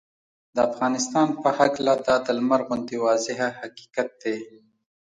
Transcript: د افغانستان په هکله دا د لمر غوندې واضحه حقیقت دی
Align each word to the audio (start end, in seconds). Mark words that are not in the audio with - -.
د 0.55 0.57
افغانستان 0.69 1.27
په 1.41 1.49
هکله 1.59 1.93
دا 2.07 2.15
د 2.25 2.27
لمر 2.37 2.61
غوندې 2.67 2.97
واضحه 3.05 3.47
حقیقت 3.59 4.09
دی 4.23 4.37